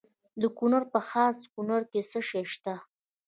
د 0.41 0.43
کونړ 0.57 0.81
په 0.93 0.99
خاص 1.09 1.37
کونړ 1.53 1.81
کې 1.91 2.01
څه 2.11 2.19
شی 2.29 2.43
شته؟ 2.53 2.73